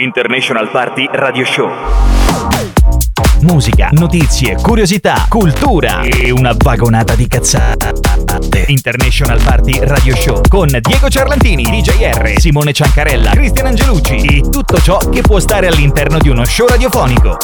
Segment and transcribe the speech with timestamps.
[0.00, 1.70] International Party Radio Show.
[3.42, 8.64] Musica, notizie, curiosità, cultura e una vagonata di cazzate.
[8.68, 14.96] International Party Radio Show con Diego Ciarlantini, DJR, Simone Ciancarella, Cristian Angelucci e tutto ciò
[14.96, 17.36] che può stare all'interno di uno show radiofonico.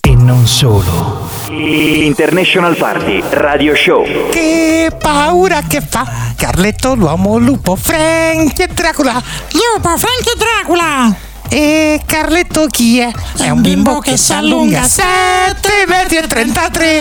[0.00, 1.28] E non solo.
[1.48, 4.30] International Party Radio Show.
[4.30, 11.30] Che paura che fa Carletto l'uomo lupo Frank e Dracula Lupo, Frank e Dracula!
[11.54, 13.10] E Carletto chi è?
[13.36, 15.04] È un bimbo che si allunga 7
[15.86, 17.00] metri e 33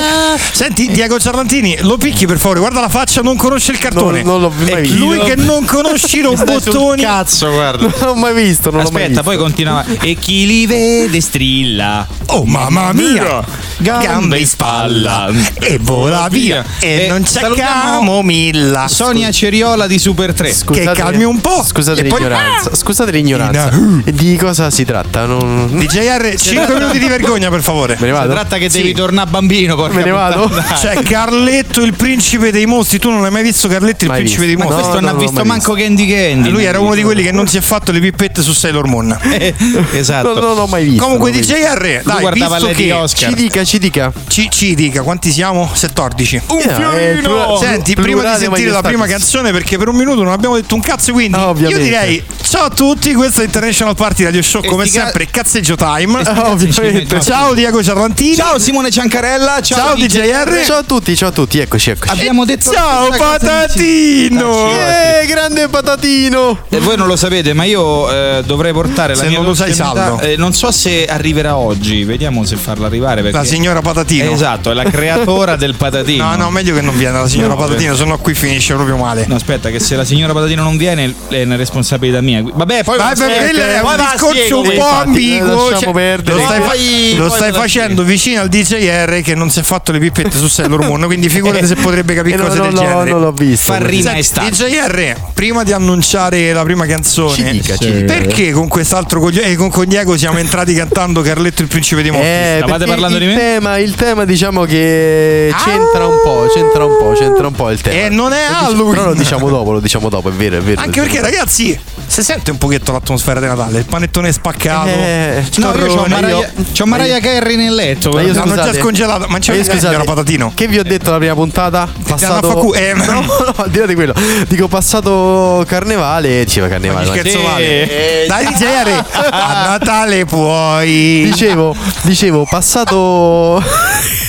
[0.51, 4.41] Senti Diego Ciarlantini lo picchi per favore Guarda la faccia non conosce il cartone Non-
[4.41, 4.97] non l'ho mai visto.
[4.97, 7.83] Lui che non conosce i robottoni Cazzo, guarda.
[7.85, 9.23] Non l'ho mai visto, non l'ho mai Aspetta, visto.
[9.23, 9.85] poi continuava.
[10.01, 12.05] E chi li vede strilla.
[12.27, 13.41] Oh mamma mia
[13.77, 15.29] Gambe in spalla.
[15.59, 20.53] E vola via E E non c'è camomilla Sonia Ceriola di Super 3.
[20.71, 22.75] Che calmi un po' Scusate E poi- l'ignoranza.
[22.75, 23.69] Scusate l'ignoranza.
[24.03, 25.25] Di cosa si tratta?
[25.25, 25.69] Non...
[25.71, 28.33] DJR 5 minuti di vergogna per favore Me ne Si vado?
[28.33, 30.47] tratta che devi tornare bambino, porca Me ne vado?
[30.47, 30.73] puttana.
[30.73, 34.45] C'è Carletto il principe dei mostri Tu non hai mai visto Carletto il Mai principe
[34.45, 34.57] visto.
[34.57, 36.49] dei Ma mostri questo No, non ha visto manco Candy Candy.
[36.49, 39.15] Lui era uno di quelli che non si è fatto le pippette su Sailor Moon
[39.31, 39.53] Eh,
[39.93, 40.33] esatto.
[40.33, 41.03] Non, non l'ho mai visto.
[41.03, 41.53] Comunque visto.
[41.53, 43.29] DJR Dai guardava visto che Oscar.
[43.29, 44.11] Ci dica, ci dica.
[44.27, 45.67] ci, ci dica quanti siamo?
[45.67, 47.57] 14 Un Eh, fiorino!
[47.59, 50.81] Senti, prima di sentire la prima canzone, perché per un minuto non abbiamo detto un
[50.81, 54.85] cazzo, quindi Ah, io direi ciao a tutti, questo è International Party Radio Show, come
[54.85, 56.21] ca- sempre, cazzeggio time.
[56.45, 57.21] Ovviamente.
[57.21, 58.35] Ciao Diego Ciarlantini.
[58.35, 60.63] Ciao Simone Ciancarella, ciao, Ciao DJR.
[60.65, 62.11] Ciao a tutti, ciao a tutti, eccoci, eccoci.
[62.11, 64.69] Abbiamo detto Ciao la patatino.
[64.71, 66.65] Eh, grande patatino!
[66.69, 69.53] E voi non lo sapete, ma io eh, dovrei portare la Se mia non lo
[69.53, 70.19] sai, salvo.
[70.19, 73.21] eh, non so se arriverà oggi, vediamo se farla arrivare.
[73.21, 73.37] Perché...
[73.37, 74.31] La signora Patatino.
[74.31, 76.29] Esatto, è la creatora del patatino.
[76.29, 79.25] No, no, meglio che non viene la signora No, Patatino, sennò qui finisce proprio male.
[79.27, 82.41] No, aspetta, che se la signora Patatino non viene è una responsabilità mia.
[82.43, 85.77] Vabbè, poi Vai, aspetta, per quello è poi un va, discorso un po' infatti, ambiguo.
[85.77, 86.37] cioè, perdere.
[86.37, 89.63] Lo stai, Poi- fa- lo poi stai facendo vicino al DJR che non si è
[89.63, 92.73] fatto le pippette su Sailor Moon, quindi figurati se potrebbe capire Eh, cose no, del
[92.73, 93.09] no, genere.
[93.11, 93.71] non l'ho visto.
[93.71, 94.49] Fa rima e Senti.
[94.51, 99.55] DJR, prima di annunciare la prima canzone, Ci dica, ci perché con quest'altro coglione, eh,
[99.55, 102.29] con, Diego siamo entrati cantando Carletto il principe dei mostri?
[102.29, 103.35] Eh, Stavate parlando il di me?
[103.35, 107.81] Tema, il tema diciamo che c'entra un po', c'entra un po', c'entra un po' il
[107.81, 108.05] tema.
[108.05, 108.93] E non è Halloween.
[108.95, 110.81] Però lo diciamo dopo, lo diciamo dopo, è vero, è vero.
[110.81, 111.77] Anche perché ragazzi,
[112.07, 114.87] si sente un pochetto l'atmosfera di Natale, il panettone spaccato.
[114.87, 118.09] Eh, No, io c'ho Mariah, io- c'ho Mariah Carey nel letto.
[118.11, 118.33] Ma io.
[118.33, 120.51] L'hanno già scongelato, ma c'è scusate, Patatino.
[120.55, 121.87] Che vi ho detto la prima puntata?
[122.07, 124.13] Passato eh, no, no, al di là di quello.
[124.47, 127.05] Dico passato carnevale, diceva carnevale.
[127.05, 128.25] Che ma- scherzo vale?
[128.27, 131.23] Dai DJR, a Natale puoi.
[131.25, 133.61] Dicevo, dicevo, passato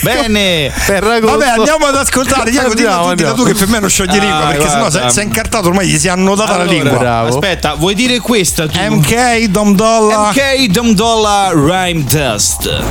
[0.03, 0.71] Bene.
[0.75, 1.37] Ferragosto.
[1.39, 2.51] Vabbè, andiamo ad ascoltare.
[2.51, 3.35] Diego, Andiamo, tu, dilla andiamo.
[3.35, 5.99] tu che per me non scioglie lingua, Ah, perché sennò si è incartato, ormai gli
[5.99, 6.99] si è annodata la Allora, lingua.
[6.99, 7.29] bravo.
[7.29, 8.79] Aspetta, vuoi dire questa tu?
[8.81, 10.31] MK, Dom Dolla.
[10.31, 12.83] MK Dom Dollar Rhyme Dust.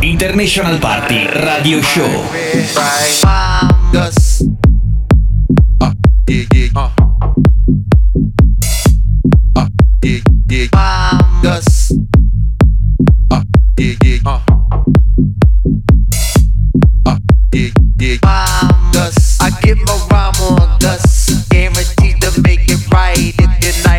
[0.00, 2.24] International Party Radio Show.
[18.04, 23.91] I get my rhyme on dust, guaranteed to make it right if your night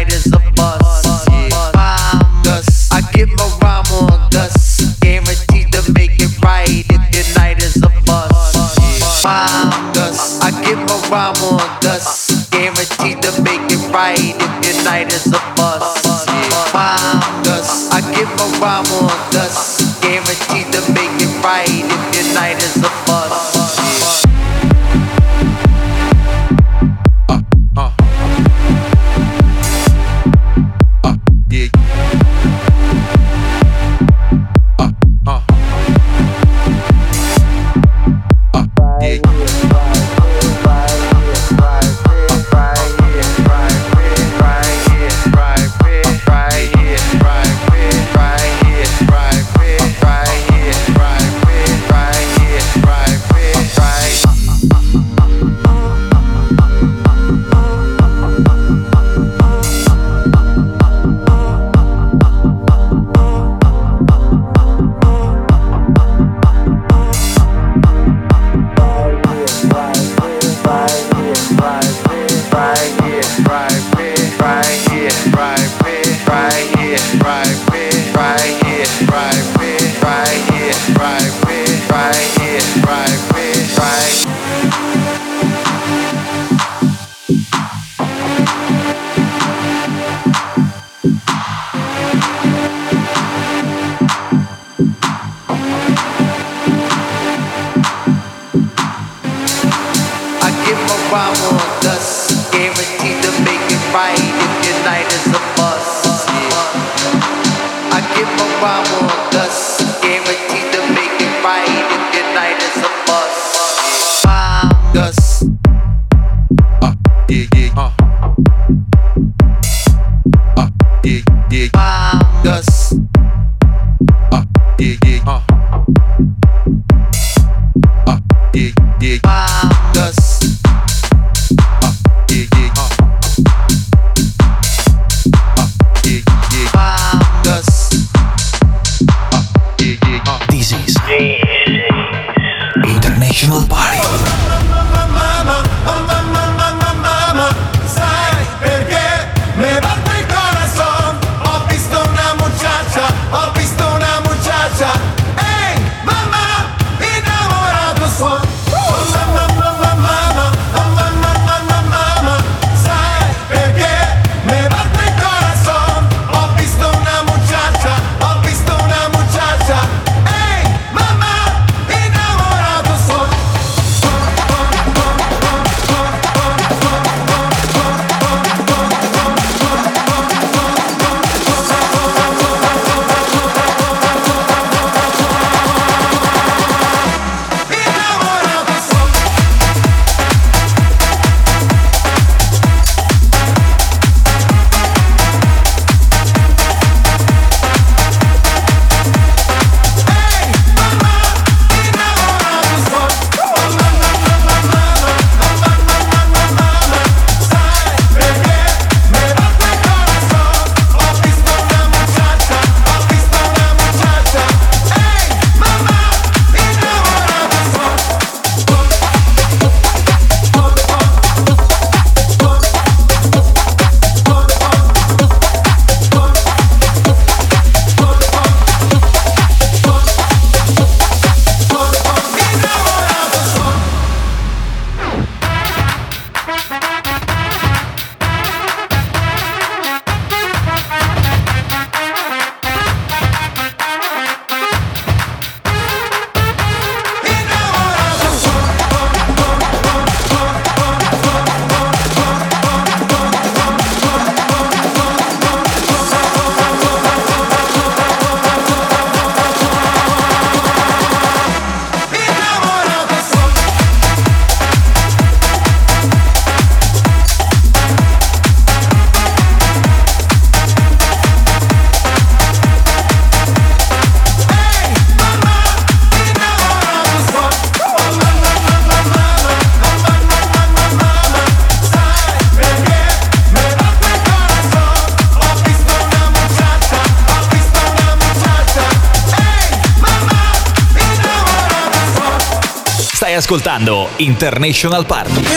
[293.54, 295.53] ascoltando International Party.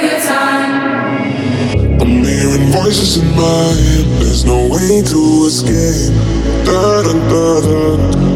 [0.00, 0.72] Good time.
[2.02, 4.06] I'm hearing voices in my head.
[4.18, 6.10] There's no way to escape.
[6.66, 7.82] Da da da da.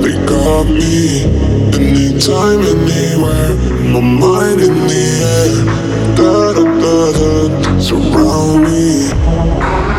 [0.02, 1.26] They got me.
[1.74, 3.50] Anytime, anywhere.
[3.92, 5.54] My mind in the air.
[6.14, 7.80] Da da da da.
[7.80, 9.97] Surround me.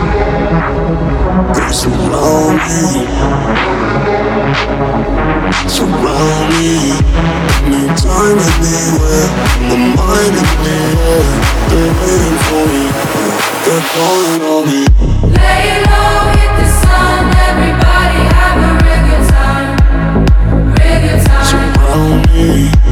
[1.71, 3.05] Surround me.
[5.67, 6.73] Surround me.
[7.65, 9.27] Anytime, anywhere.
[9.67, 11.23] My mind in the air.
[11.69, 12.83] They're waiting for me.
[13.65, 14.81] They're calling on me.
[15.37, 19.71] Lay low, hit the sun, everybody have a real good time,
[20.73, 21.45] real good time.
[21.45, 22.88] Surround me.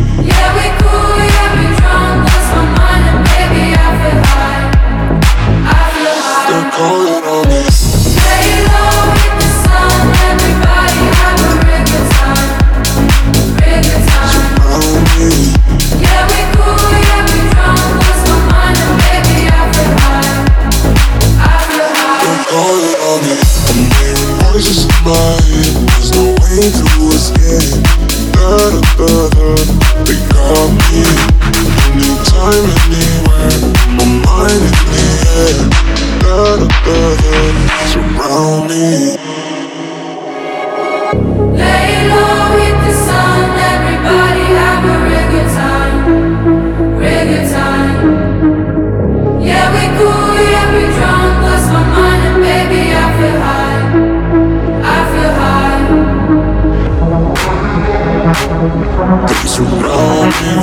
[59.57, 60.53] Surround me.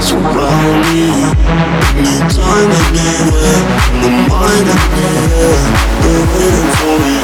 [0.00, 1.04] Surround me.
[2.00, 3.62] Anytime, anywhere.
[4.00, 5.56] My mind in the air.
[6.00, 7.16] They're waiting for me.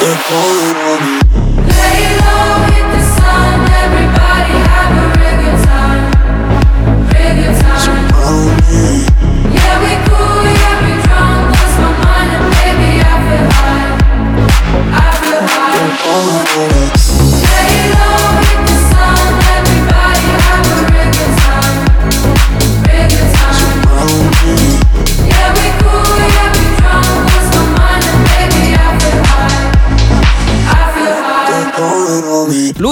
[0.00, 1.27] They're calling on me.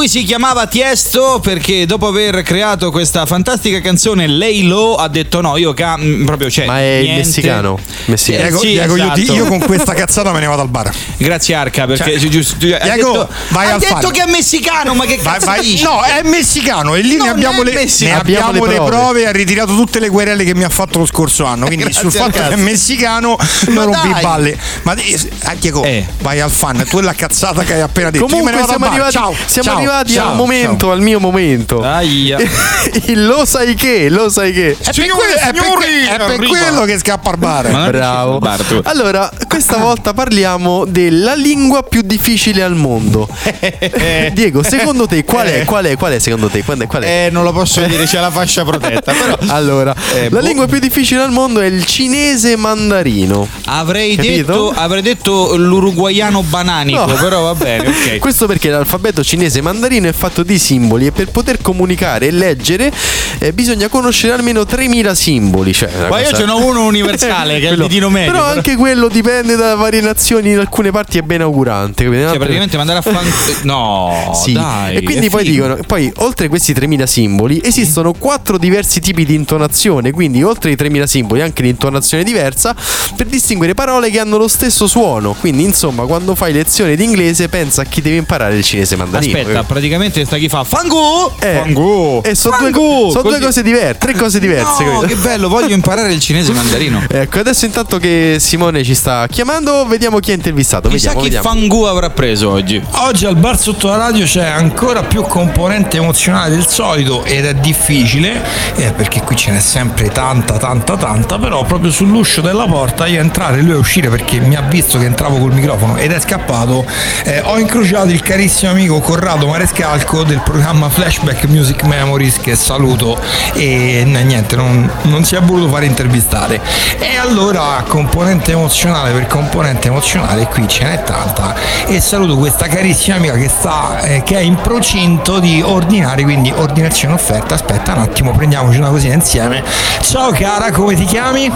[0.06, 5.40] Lui si chiamava Tiesto perché dopo aver creato questa fantastica canzone Lay Low ha detto
[5.40, 6.64] no, io ca- mm, proprio c'è.
[6.64, 7.26] Ma è il niente.
[7.26, 7.76] messicano.
[8.04, 8.44] Messicano.
[8.44, 9.32] Eh, Diego, sì, Diego, io, esatto.
[9.34, 10.92] io con questa cazzata me ne vado al bar.
[11.16, 14.10] Grazie Arca perché Cioè, giusto, Diego, detto, vai ha al detto fare.
[14.12, 15.82] che è messicano, ma che Vai- cazzo vai- dici?
[15.82, 18.14] no, è messicano e lì Non ne abbiamo, le, messicano.
[18.14, 18.90] ne abbiamo Abbiamo le le prove.
[18.96, 19.26] prove.
[19.26, 21.66] Ha ritirato tutte le querele che mi ha fatto lo scorso anno.
[21.66, 23.36] Quindi Grazie sul fatto che è messicano
[23.70, 24.22] Ma non rompi dai.
[24.22, 24.56] balle.
[24.82, 25.18] Ma eh,
[25.58, 26.06] Diego, Eh.
[26.20, 26.84] vai al fan.
[26.88, 28.26] Tu è la cazzata che hai appena detto.
[28.26, 28.92] Io me ne Comunque vado al siamo bar.
[28.92, 30.90] arrivati, ciao, siamo ciao, arrivati ciao, al momento, ciao.
[30.92, 31.82] al mio momento.
[31.82, 32.38] Aia.
[33.14, 34.70] Lo sai che, lo sai che.
[34.78, 37.90] È per, que- è per è per quello che scappa al bar.
[37.90, 38.40] Bravo.
[38.84, 43.28] Allora, questa volta parliamo della lingua più difficile al mondo.
[44.32, 45.64] Diego, secondo te qual è?
[45.64, 45.96] Qual è?
[45.96, 46.62] Qual è secondo te?
[46.62, 46.86] Qual è?
[46.86, 47.26] Qual è?
[47.26, 50.46] Eh, non lo posso dire, c'è la fascia protetta, però Allora, Eh, la boh.
[50.46, 53.48] lingua più difficile al mondo è il cinese mandarino.
[53.66, 57.14] avrei detto, avrei detto l'uruguaiano bananico, No.
[57.14, 58.18] però va bene, ok.
[58.18, 62.92] Questo perché l'alfabeto cinese mandarino è fatto di simboli e per poter comunicare e leggere
[63.38, 65.72] eh, bisogna conoscere almeno 3000 simboli.
[65.72, 68.32] Cioè, Ma io cosa- ce n'ho uno universale che è il Quello- ditino medio.
[68.32, 72.04] Però anche quello dipende da varie nazioni, in alcune parti è ben augurante.
[72.04, 72.28] capito?
[72.28, 73.24] Cioè, praticamente mandare a fan.
[73.62, 74.52] No, Sì.
[74.52, 74.96] dai.
[74.96, 75.52] e quindi poi figo.
[75.66, 80.10] dicono: poi oltre questi 3000 simboli, esistono quattro diversi tipi di intonazione.
[80.10, 82.74] Quindi, oltre ai 3000 simboli, anche l'intonazione diversa
[83.16, 85.34] per distinguere parole che hanno lo stesso suono.
[85.38, 89.38] Quindi, insomma, quando fai lezione di inglese, pensa a chi deve imparare il cinese mandarino.
[89.38, 91.32] Aspetta, praticamente sta chi fa Fangu!
[91.38, 92.20] Eh, Fangu!
[92.24, 94.84] E sono due, sono due cose diverse, tre cose diverse.
[94.84, 97.04] No, che bello, voglio imparare il cinese mandarino.
[97.08, 100.88] Ecco, adesso intanto che Simone ci sta chiamando, vediamo chi ha intervistato.
[100.88, 101.48] Chissà Vediamo, chi vediamo.
[101.48, 102.82] Fangu avrà preso oggi.
[102.90, 107.54] Oggi al bar sotto la radio c'è ancora più componente emozionale del solito ed è
[107.54, 108.42] difficile
[108.76, 113.20] eh, perché qui ce n'è sempre tanta tanta tanta però proprio sull'uscio della porta io
[113.20, 116.20] entrare e lui a uscire perché mi ha visto che entravo col microfono ed è
[116.20, 116.84] scappato
[117.24, 123.18] eh, ho incrociato il carissimo amico Corrado Marescalco del programma Flashback Music Memories che saluto
[123.54, 126.60] e niente non, non si è voluto fare intervistare
[126.98, 131.54] e allora componente emozionale per componente emozionale qui ce n'è tanta
[131.86, 136.52] e saluto questa carissima amica che sta eh, che è in procinto di ordinare quindi
[136.54, 139.64] ordinazione offerta aspetta un attimo prendiamoci una cosina insieme
[140.02, 141.50] ciao cara come ti chiami?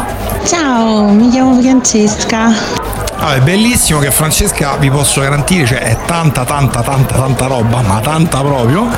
[0.46, 3.09] Ciao, mi chiamo Francesca.
[3.22, 7.82] Allora, è bellissimo che Francesca vi posso garantire, cioè è tanta tanta tanta tanta roba,
[7.82, 8.88] ma tanta proprio,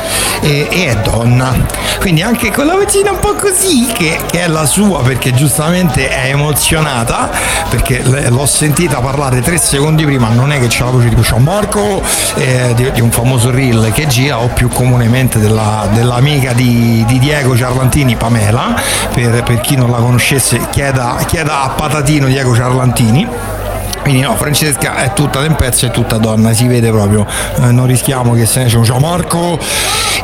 [0.40, 1.52] e, e è donna.
[1.98, 6.08] Quindi anche con la vocina un po' così, che, che è la sua, perché giustamente
[6.08, 7.30] è emozionata,
[7.68, 11.38] perché l'ho sentita parlare tre secondi prima, non è che c'è la voce tipo Ciao
[11.38, 12.00] Marco,
[12.36, 17.18] eh, di, di un famoso reel che gira, o più comunemente della- dell'amica di, di
[17.18, 18.80] Diego Ciarlantini, Pamela,
[19.12, 23.51] per, per chi non la conoscesse chieda, chieda a Patatino Diego Ciarlantini.
[24.00, 27.24] Quindi no, Francesca è tutta tempezza, è tutta donna, si vede proprio,
[27.60, 29.58] eh, non rischiamo che se ne diciamo ciao Marco.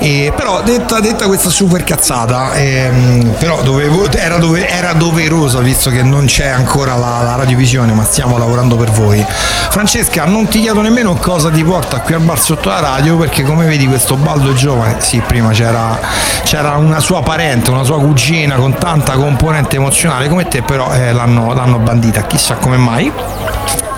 [0.00, 5.90] E, però detta, detta questa super cazzata, ehm, però dovevo- era, dove- era doverosa visto
[5.90, 9.24] che non c'è ancora la, la radiovisione, ma stiamo lavorando per voi.
[9.70, 13.42] Francesca, non ti chiedo nemmeno cosa ti porta qui al bar sotto la radio, perché
[13.42, 15.98] come vedi questo baldo giovane, sì, prima c'era,
[16.44, 21.12] c'era una sua parente, una sua cugina con tanta componente emozionale come te, però eh,
[21.12, 23.12] l'hanno, l'hanno bandita, chissà come mai.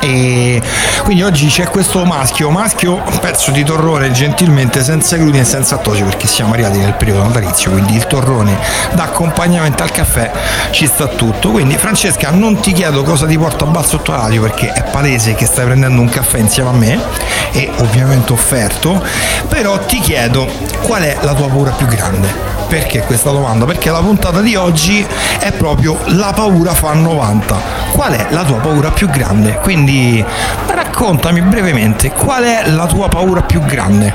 [0.01, 0.63] E
[1.03, 6.05] quindi oggi c'è questo maschio, maschio pezzo di torrone gentilmente senza glutine e senza lattosio
[6.07, 8.57] perché siamo arrivati nel periodo natalizio, quindi il torrone
[8.93, 10.31] da accompagnamento al caffè
[10.71, 11.51] ci sta tutto.
[11.51, 15.35] Quindi Francesca non ti chiedo cosa ti porta a bar sotto radio perché è palese
[15.35, 16.99] che stai prendendo un caffè insieme a me
[17.53, 19.03] e ovviamente offerto,
[19.49, 20.49] però ti chiedo
[20.83, 22.60] qual è la tua paura più grande?
[22.71, 23.65] Perché questa domanda?
[23.65, 25.05] Perché la puntata di oggi
[25.41, 27.61] è proprio la paura fa 90.
[27.91, 29.59] Qual è la tua paura più grande?
[29.61, 30.25] Quindi
[30.69, 34.15] raccontami brevemente qual è la tua paura più grande.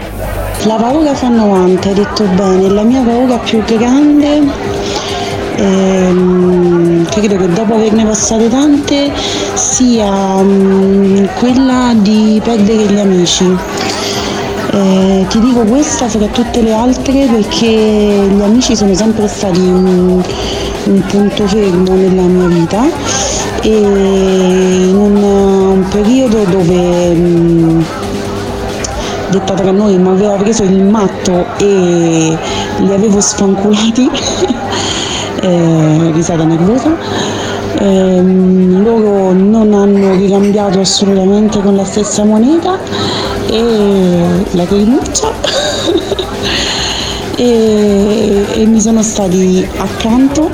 [0.64, 4.42] La paura fa 90, hai detto bene, la mia paura più grande,
[5.58, 9.12] ehm, credo che dopo averne passate tante,
[9.56, 10.10] sia
[10.42, 13.94] mm, quella di perdere gli amici.
[14.72, 20.22] Eh, ti dico questa fra tutte le altre perché gli amici sono sempre stati un,
[20.86, 22.84] un punto fermo nella mia vita
[23.62, 27.82] e in un, un periodo dove mm,
[29.30, 32.38] detta tra noi mi aveva preso il matto e
[32.78, 34.10] li avevo sfanculati
[35.42, 42.78] eh, risata nervosa Ehm, loro non hanno ricambiato assolutamente con la stessa moneta
[43.48, 45.32] e la rinuncia
[47.36, 50.50] e, e mi sono stati accanto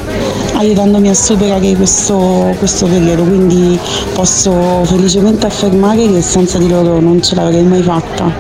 [0.54, 3.23] aiutandomi a superare questo, questo periodo.
[3.23, 3.80] Quindi
[4.13, 8.32] posso felicemente affermare che senza di loro non ce l'avrei mai fatta.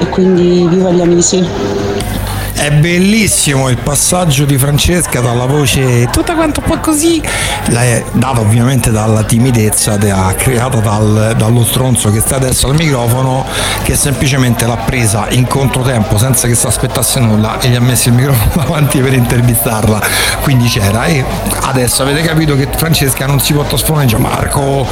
[0.00, 1.44] E quindi viva gli amici
[2.58, 7.22] È bellissimo il passaggio di Francesca dalla voce tutta quanto un po' così,
[7.68, 13.46] data ovviamente dalla timidezza creata dal- dallo stronzo che sta adesso al microfono,
[13.84, 18.08] che semplicemente l'ha presa in controtempo senza che si aspettasse nulla e gli ha messo
[18.08, 20.02] il microfono davanti per intervistarla.
[20.40, 21.24] Quindi c'era e
[21.60, 24.84] adesso avete capito che Francesca non si può trasformare in Gianmarco,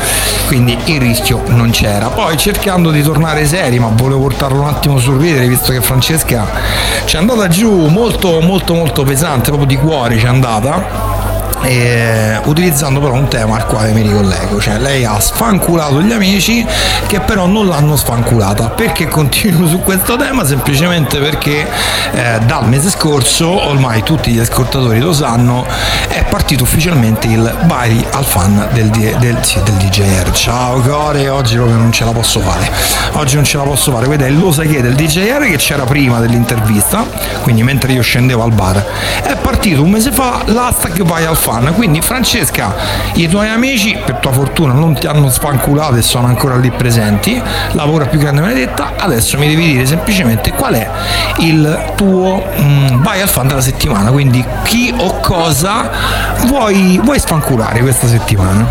[0.47, 2.11] quindi il rischio non c'era.
[2.11, 6.47] Poi cercando di tornare seri, ma volevo portarlo un attimo sul ridere, visto che Francesca
[7.07, 11.16] ci è andata giù molto molto molto pesante, proprio di cuore ci è andata.
[11.63, 16.65] E, utilizzando però un tema al quale mi ricollego, cioè lei ha sfanculato gli amici
[17.07, 18.71] che però non l'hanno sfanculata.
[18.71, 20.45] Perché continuo su questo tema?
[20.45, 21.67] Semplicemente perché
[22.13, 25.67] eh, dal mese scorso, ormai tutti gli ascoltatori lo sanno,
[26.09, 30.31] è partito ufficialmente il Bari al fan del, del, sì, del DJR.
[30.33, 32.71] Ciao Core, oggi proprio non ce la posso fare.
[33.13, 34.05] Oggi non ce la posso fare.
[34.07, 37.05] Il lo sai che del DJR che c'era prima dell'intervista,
[37.43, 38.85] quindi mentre io scendevo al bar.
[39.23, 41.56] È partito un mese fa l'hashtag vai al fan.
[41.73, 42.75] Quindi Francesca,
[43.15, 47.41] i tuoi amici, per tua fortuna, non ti hanno spanculato e sono ancora lì presenti.
[47.73, 48.93] La paura più grande me l'hai detta.
[48.97, 50.89] Adesso mi devi dire semplicemente qual è
[51.39, 54.11] il tuo mm, vai al fan della settimana.
[54.11, 55.91] Quindi chi o cosa
[56.47, 58.67] vuoi, vuoi sfanculare questa settimana?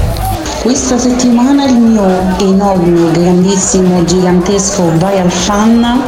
[0.61, 6.01] Questa settimana il mio enorme, grandissimo, gigantesco vai al fan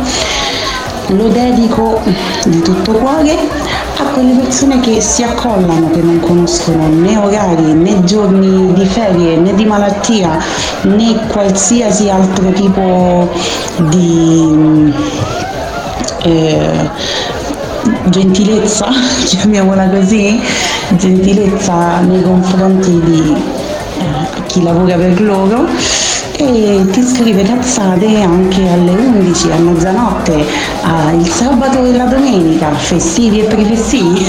[1.10, 2.02] lo dedico
[2.46, 3.38] di tutto cuore
[3.98, 9.38] a quelle persone che si accollano, che non conoscono né orari, né giorni di ferie,
[9.38, 10.38] né di malattia,
[10.84, 13.30] né qualsiasi altro tipo
[13.90, 14.94] di
[16.24, 16.90] eh,
[18.06, 18.88] gentilezza,
[19.26, 20.42] chiamiamola così,
[20.98, 23.34] gentilezza nei confronti di
[24.00, 25.68] eh, chi lavora per loro
[26.38, 30.46] e ti scrive cazzate anche alle 11, a mezzanotte,
[30.84, 34.26] a il sabato e la domenica, festivi e prefestivi.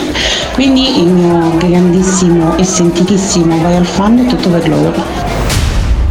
[0.54, 4.94] Quindi il mio grandissimo e sentitissimo vai al fan è tutto per loro.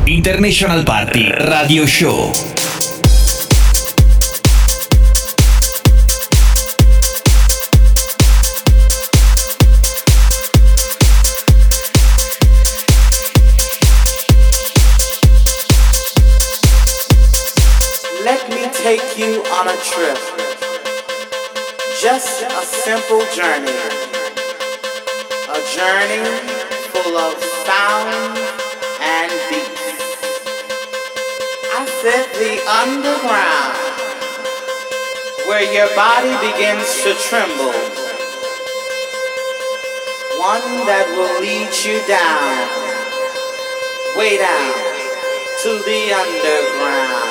[0.06, 2.61] International Party Radio Show.
[18.97, 20.19] Take you on a trip.
[22.01, 23.80] Just a simple journey.
[25.47, 26.27] A journey
[26.91, 28.36] full of sound
[28.99, 29.95] and beats.
[31.71, 33.80] I said the underground,
[35.47, 37.71] where your body begins to tremble.
[40.51, 42.60] One that will lead you down,
[44.17, 44.73] way down
[45.63, 47.31] to the underground.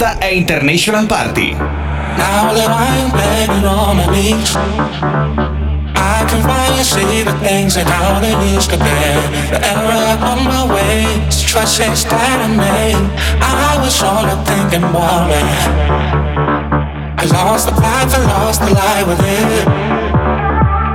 [0.00, 1.52] Questa è International Party.
[1.52, 4.56] Now that I'm begging on my knees,
[5.94, 9.00] I can finally see the things that how they used to be.
[9.52, 12.96] The error on my ways, choices that I made.
[13.44, 15.42] I was only thinking about me.
[17.20, 19.66] I lost the path, I lost the light with it.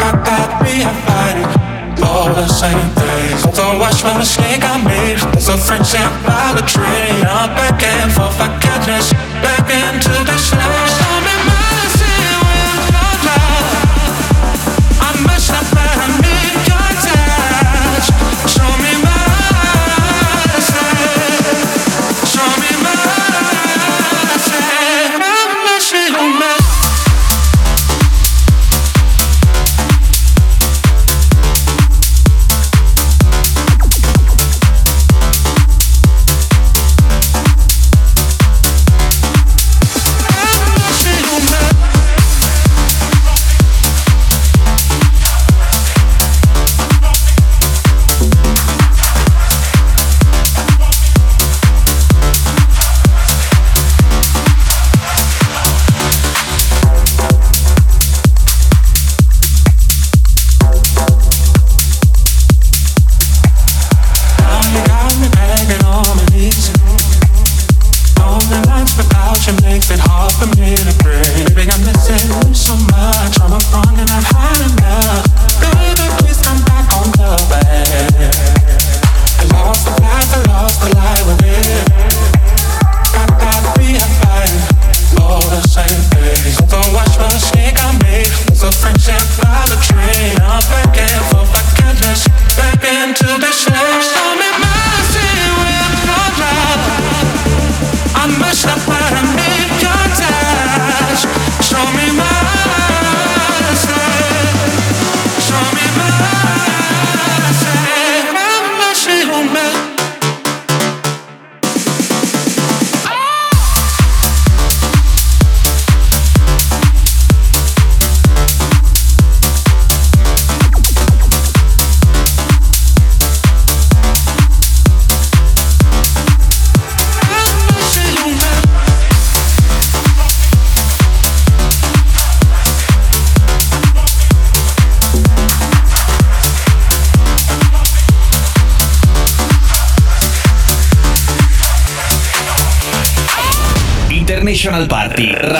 [0.01, 1.64] Got that reifying
[2.05, 3.43] all the same things.
[3.57, 5.19] Don't watch my mistake I made.
[5.33, 7.11] There's a friendship by the tree.
[7.25, 11.14] I'm back and forth, I can't just back into this life.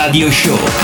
[0.06, 0.75] Radio Show.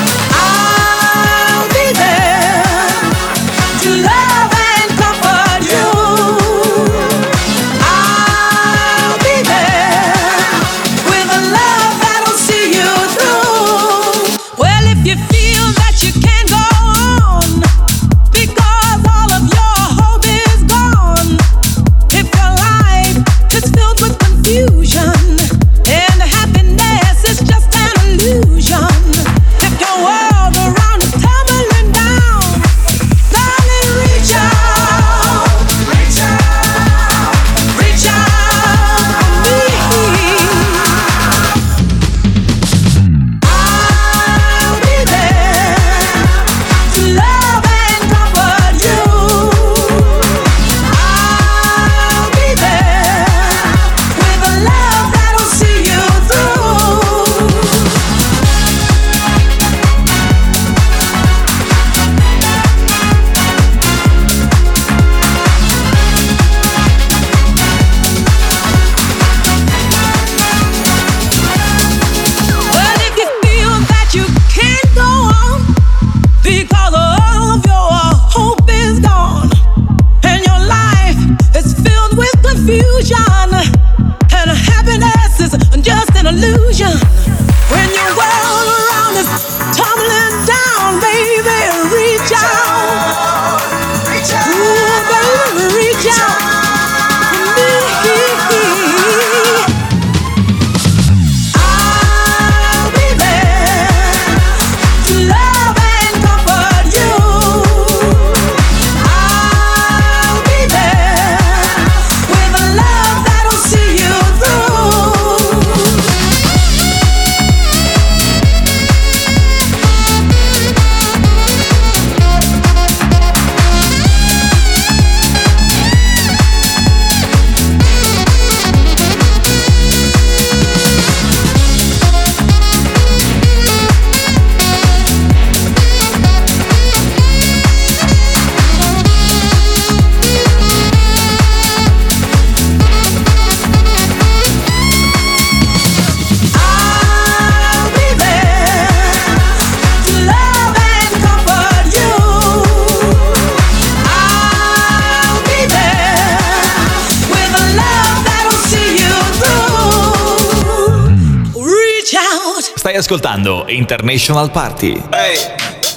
[162.93, 165.03] Stai ascoltando International Party.
[165.13, 165.39] Ey,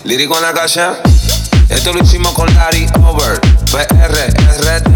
[0.06, 1.02] lírico en la casa.
[1.68, 3.42] Esto lo hicimos con Larry Over.
[3.70, 4.30] PR,
[4.62, 4.88] RT.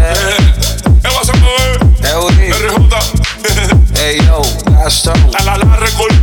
[1.02, 1.78] ¿Qué vas a mover?
[2.10, 2.54] Eury.
[4.00, 4.40] Ey, yo,
[4.78, 5.30] Gastón.
[5.32, 6.14] La, la, la, record.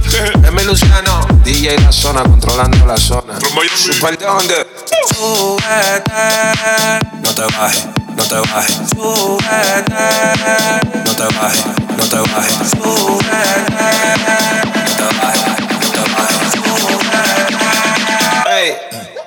[0.47, 0.63] M.
[0.63, 1.27] Luciano.
[1.43, 3.37] DJ La Zona, controlando la zona.
[3.75, 4.65] Super donde.
[7.21, 8.79] No te bajes, no te bajes.
[8.95, 9.37] No
[11.15, 11.65] te bajes,
[11.97, 12.75] no te bajes.
[12.79, 14.66] No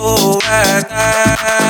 [0.00, 1.67] Oh, last.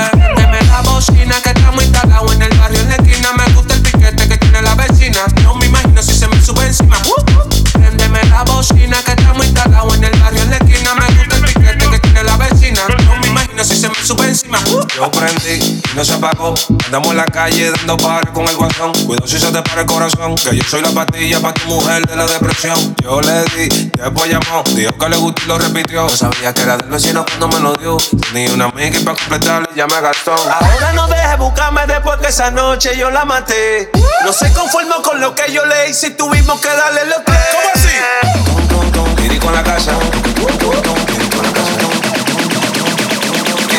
[14.24, 14.58] Encima.
[14.96, 16.54] Yo prendí no se apagó.
[16.86, 18.92] Andamos en la calle dando pares con el guasón.
[19.06, 20.34] Cuidado si se te para el corazón.
[20.36, 22.96] Que yo soy la pastilla para tu mujer de la depresión.
[23.02, 24.62] Yo le di, después llamó.
[24.74, 26.02] Dijo que le gustó y lo repitió.
[26.02, 27.96] No sabía que era del vecino cuando me lo dio.
[28.32, 30.34] Ni una amiga y para completarle ya me gastó.
[30.34, 33.90] Ahora no dejes buscarme después que esa noche yo la maté.
[34.24, 37.38] No se conformó con lo que yo le hice y tuvimos que darle los tres.
[37.52, 39.22] ¿Cómo así?
[39.22, 39.92] Lírico en la casa.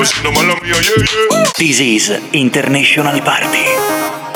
[0.00, 4.29] This is International Party.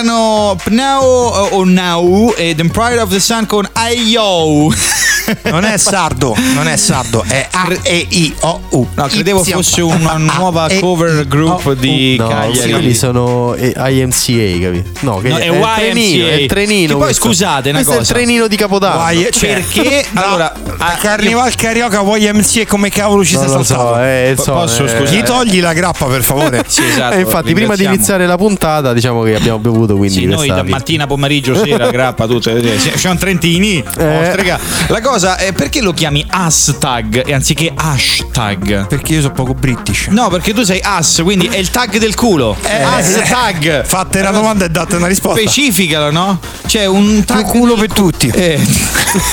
[0.00, 1.04] Erano Pnau
[1.52, 4.72] o Now ed Empire of the Sun con Ayo.
[5.44, 8.88] Non è sardo, non è sardo, è A-E-I-O-U.
[8.94, 12.70] No, credevo fosse una nuova cover group di No, Cagliari.
[12.72, 14.90] quelli sono eh, IMCA, capito?
[15.00, 15.74] No, che No, è YMCA.
[15.76, 16.86] trenino, è il trenino.
[16.88, 17.24] Che poi, questo.
[17.26, 18.14] scusate, una Questo è il cosa.
[18.14, 18.96] trenino di Capodanno.
[18.98, 20.04] Vai, cioè, Perché?
[20.14, 24.00] Allora, a Carnival Carioca YMCA come cavolo ci sei so, saltato?
[24.02, 25.12] eh, Posso, eh, scusa?
[25.12, 26.64] Gli togli la grappa per favore.
[26.70, 27.14] Sì, esatto.
[27.16, 30.62] E infatti, prima di iniziare la puntata, diciamo che abbiamo bevuto quindi Sì, noi da
[30.62, 33.82] mattina, pomeriggio, sera, grappa, tutte le Siamo trentini.
[33.98, 34.58] Eh.
[34.88, 38.86] La cosa è perché lo chiami hashtag e anziché hashtag?
[38.86, 40.06] Perché io sono poco british.
[40.08, 42.56] No, perché tu sei ass, quindi è il tag del culo.
[42.62, 43.84] Eh, hashtag.
[43.84, 45.40] Fatte la domanda e date una risposta.
[45.40, 46.38] Specificalo, no?
[46.66, 47.42] C'è un tag.
[47.44, 48.28] culo per tutti.
[48.28, 48.60] Eh,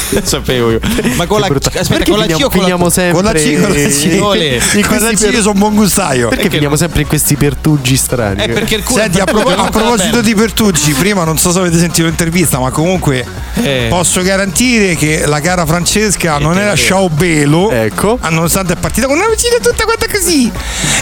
[0.09, 0.79] lo sapevo io.
[1.15, 3.59] Ma con la aspetta, con la C o con la finiamo sempre Con la C,
[3.61, 4.19] con la C.
[4.21, 4.61] Ole.
[4.73, 5.33] In questi per...
[5.33, 6.29] io sono un buon gustaio.
[6.29, 8.41] Perché finiamo sempre in questi pertugi strani?
[8.41, 11.59] È perché il culo Senti, a, propo- a proposito di Pertucci, prima non so se
[11.59, 13.87] avete sentito l'intervista, ma comunque Eh.
[13.89, 18.17] posso garantire che la cara Francesca non era sciaubelo, ecco.
[18.29, 20.51] nonostante è partita con una vicina tutta quanta così.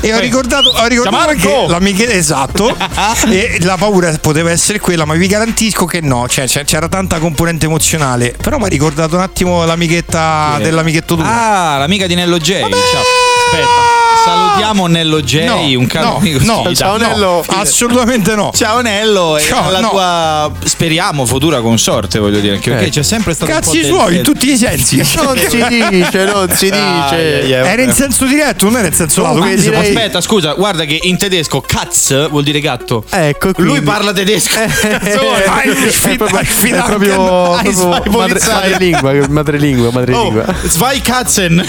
[0.01, 2.75] E ho ricordato, ho ricordato che l'amiche esatto,
[3.29, 7.65] e la paura poteva essere quella, ma vi garantisco che no, cioè, c'era tanta componente
[7.65, 8.35] emozionale.
[8.41, 11.23] Però mi ha ricordato un attimo l'amichetta dell'amichetto tuo.
[11.23, 12.61] Ah, l'amica di Nello J.
[12.61, 12.69] Ciao.
[12.69, 13.84] Aspetta.
[14.25, 16.39] Salutiamo Nello J, No, un caro no, amico.
[16.43, 16.97] no, Sì, ciao.
[16.97, 18.51] Nello, assolutamente no.
[18.55, 19.89] Ciao Nello, e Ciao, la no.
[19.89, 22.89] tua speriamo futura consorte, voglio dire, anche perché Eh.
[22.89, 24.97] c'è sempre stato un Cazzi po' del- suoi, in tutti i sensi.
[25.15, 25.57] Non si
[25.89, 27.21] dice, non si Ah, dice.
[27.21, 27.71] yeah, yeah.
[27.71, 29.35] Era in senso diretto, non era in senso lato.
[29.41, 29.77] Direi- dire.
[29.77, 33.03] Aspetta, scusa, guarda che in tedesco Katz vuol dire gatto.
[33.09, 34.53] Ecco, Lui quindi- parla tedesco.
[34.65, 35.43] Eh, Cazzone.
[35.43, 38.51] è proprio, è proprio, Hai proprio zwei madre, Polizei.
[38.71, 40.45] madrelingua, madrelingua, Oh, madrelingua.
[40.67, 41.65] zwei Katzen.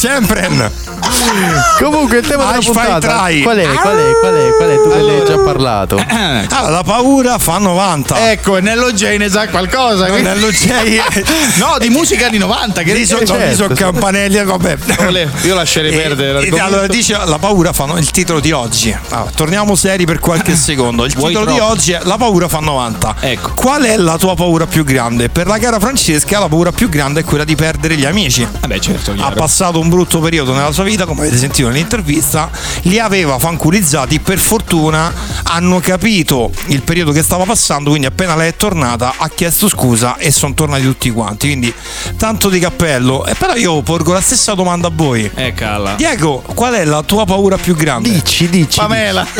[0.00, 0.70] Sempre.
[1.78, 3.42] Comunque il tema della puntata try.
[3.42, 3.66] qual è?
[3.66, 4.10] Qual è?
[4.20, 4.50] Qual è?
[4.56, 4.74] Qual è?
[4.76, 5.96] Tu me ne hai già parlato.
[6.56, 8.30] Allora, la paura fa 90.
[8.30, 10.06] Ecco, e Nello J ne sa qualcosa.
[10.08, 11.00] No, Nello J-
[11.58, 12.82] no, di musica anni 90.
[12.82, 13.46] Che sono, certo.
[13.46, 14.76] lì sono campanelli, vabbè.
[15.06, 16.64] Olè, Io lascerei E- perdere e l'argomento.
[16.64, 18.96] allora dice la paura fanno il titolo di oggi.
[19.10, 21.04] Allora, torniamo seri per qualche secondo.
[21.04, 21.72] Il Vuoi titolo di troppo?
[21.72, 23.16] oggi è La paura fa 90.
[23.20, 23.52] Ecco.
[23.54, 25.28] Qual è la tua paura più grande?
[25.28, 28.46] Per la cara Francesca la paura più grande è quella di perdere gli amici.
[28.60, 29.34] Vabbè, certo, Ha chiaro.
[29.34, 32.50] passato un brutto periodo nella sua vita, come avete sentito nell'intervista,
[32.82, 35.12] li aveva fanculizzati, per fortuna
[35.44, 40.16] hanno capito il periodo che stava passando, quindi appena lei è tornata ha chiesto scusa
[40.16, 41.72] e sono tornati tutti quanti, quindi
[42.16, 43.24] tanto di cappello.
[43.26, 45.30] E però io porgo la stessa domanda a voi.
[45.34, 45.94] Eh, calla.
[45.94, 48.10] Diego, qual è la tua paura più grande?
[48.10, 48.78] Dici, dici.
[48.78, 49.26] Pamela.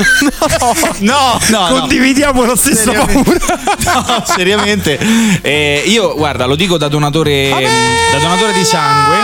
[0.99, 1.79] No, no, no.
[1.79, 3.23] Condividiamo la stessa Seriamente.
[3.23, 3.65] paura.
[4.07, 4.99] No, seriamente.
[5.43, 7.51] Eh, io, guarda, lo dico da donatore,
[8.13, 9.17] da donatore di sangue.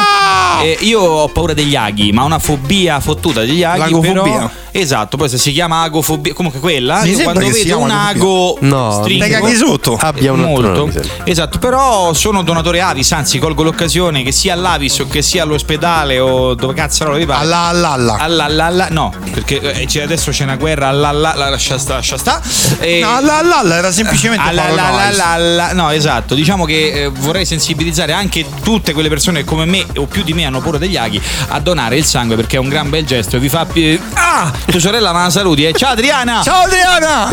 [0.62, 3.78] Eh, io ho paura degli aghi, ma una fobia fottuta degli aghi.
[3.78, 4.22] L'agofobia.
[4.22, 7.64] Però, esatto, poi se si chiama agofobia, comunque quella, Mi io sembra quando che si
[7.64, 9.98] vedo un ago No, stringo, Te caghi sotto.
[10.00, 10.90] Abbia un molto.
[11.24, 16.18] Esatto, però sono donatore Avis, anzi colgo l'occasione che sia all'Avis o che sia all'ospedale
[16.18, 17.42] o dove cazzo no, vi pare.
[17.44, 18.16] Alla all'alla.
[18.18, 21.78] Alla, alla, alla- no, perché eh, c'è- adesso c'è una guerra alla, alla, alla- lascia
[21.78, 22.40] sta, lascia sta.
[22.80, 26.34] E- No, alla all'alla era semplicemente alla, alla, alla, alla- alla- no, esatto.
[26.34, 30.32] Diciamo che eh, vorrei sensibilizzare anche tutte quelle persone che come me o più di
[30.32, 31.01] me hanno paura degli aghi
[31.48, 33.64] a donare il sangue perché è un gran bel gesto e vi fa.
[33.64, 34.50] pi- Ah!
[34.66, 35.72] Tua sorella ma la saluti, eh?
[35.72, 36.42] Ciao Adriana!
[36.42, 37.30] Ciao Adriana!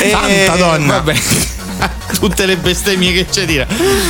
[0.00, 0.92] Eh, Santa donna.
[0.94, 1.14] Vabbè.
[2.18, 3.66] Tutte le bestemmie che c'è dire.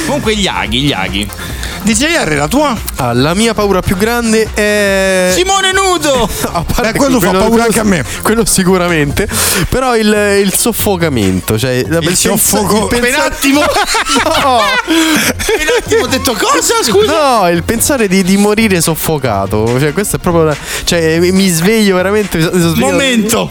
[0.06, 1.28] Comunque gli aghi, gli aghi.
[1.82, 2.76] DJR, la tua?
[2.96, 5.32] Ah, la mia paura più grande è.
[5.34, 6.28] Simone nudo!
[6.52, 8.04] A parte Beh, quello fa paura anche a me.
[8.22, 9.26] Quello sicuramente.
[9.68, 11.58] Però il, il soffocamento.
[11.58, 13.60] Cioè, la- Il pensa- soffoco- pensa- Per un attimo.
[13.60, 14.60] No!
[14.84, 16.74] Per un attimo ho detto cosa?
[16.82, 17.38] Scusa.
[17.40, 19.78] No, il pensare di, di morire soffocato.
[19.78, 20.42] Cioè, questo è proprio.
[20.44, 22.36] una- Cioè, mi- sveglio veramente.
[22.38, 23.48] mi svegliato- Momento.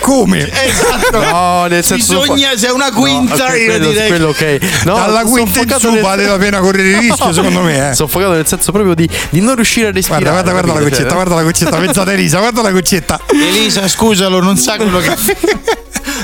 [0.00, 0.50] Come?
[0.50, 1.18] Esatto.
[1.18, 2.20] No, nel senso.
[2.20, 4.58] Bisogna, se è una quinta, No, quello, direi.
[4.58, 4.84] quello ok.
[4.84, 7.90] No, Dalla quinta in su nel- vale la pena correre il rischio, secondo me.
[7.90, 7.94] Eh.
[7.94, 10.24] Soffocato nel senso proprio di, di non riuscire a respirare.
[10.24, 13.20] Guarda, guarda, guarda la goccetta, guarda la goccetta, pensate Elisa, guarda la goccetta.
[13.32, 15.16] Elisa, scusalo, non sa quello che.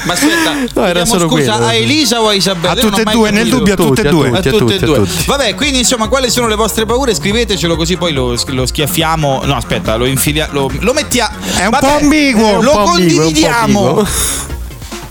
[0.05, 1.67] Ma aspetta, No, era solo scusa quello.
[1.67, 2.73] a Elisa o a Isabella?
[2.73, 4.29] A tutte e due, nel dubbio a tutte e due.
[4.31, 5.03] A tutte e due.
[5.27, 7.15] Vabbè, quindi insomma, quali sono le vostre paure?
[7.15, 9.43] Scrivetecelo così poi lo, lo schiaffiamo.
[9.45, 10.53] No, aspetta, lo infiliamo.
[10.53, 11.35] Lo, lo mettiamo.
[11.57, 12.63] È un Vabbè, po' ambiguo.
[12.63, 14.07] Lo condividiamo.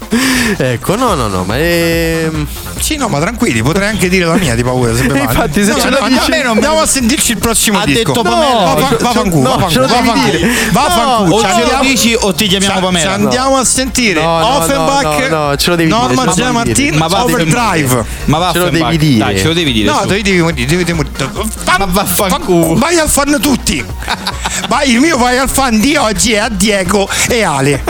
[0.57, 2.45] Ecco, no, no, no, ma ehm,
[2.79, 4.91] Sì, no, ma tranquilli, potrei anche dire la mia di paura.
[4.91, 5.19] Mi pare.
[5.21, 7.85] Infatti, se No, ce no, la no, dici- non- Andiamo a sentirci il prossimo Ha
[7.85, 8.11] disco.
[8.13, 8.63] detto No, Pamela.
[8.63, 10.47] va- va- va fanculo, no, va ce lo fanculo, devi va dire.
[10.47, 10.71] fanculo.
[10.71, 11.35] Va No, fanculo.
[11.35, 13.09] O ce lo dici o ti chiamiamo Pamela.
[13.15, 16.25] Ci andiamo a sentire No, no, Offenbach, no, no, ce lo devi dire, Norma ce
[16.25, 16.51] lo devi Gia dire.
[16.53, 18.05] Martin, Ma va Overdrive.
[18.25, 19.17] Ma va Ce lo devi dire.
[19.25, 19.91] Dai, ce lo devi dire.
[19.91, 20.93] No, devi dire, devi
[21.77, 22.75] Ma vaffanculo.
[22.75, 23.83] Vai al fan tutti.
[24.69, 27.83] Vai, il mio vai al fan di oggi è a Diego e Ale.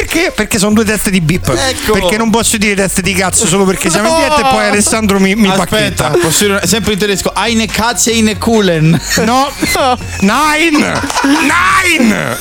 [0.00, 0.32] Perché?
[0.34, 1.48] Perché sono due teste di bip.
[1.48, 1.92] Ecco.
[1.92, 5.18] Perché non posso dire teste di cazzo solo perché siamo in diretta e poi Alessandro
[5.20, 5.64] mi, mi Aspetta,
[6.08, 6.08] pacchetta.
[6.20, 7.32] posso dire sempre in tedesco.
[7.34, 9.00] Eine Katze in Kulen.
[9.24, 9.50] No.
[10.20, 11.00] Nine.
[11.92, 12.36] Nine.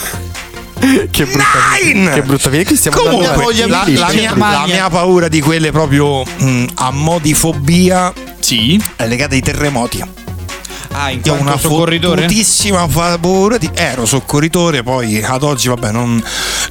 [1.12, 1.48] che brutta
[1.84, 2.12] Nine!
[2.14, 2.64] Che brutta fine.
[2.64, 8.14] Qui stiamo Comunque, la, la mia, la mia paura di quelle proprio mh, a modifobia
[8.40, 8.82] Sì.
[8.96, 10.04] è legata ai terremoti.
[11.02, 12.24] Ah, in una soccorritore?
[12.24, 13.70] fottutissima paura di...
[13.74, 16.22] Ero soccorritore, poi ad oggi vabbè non,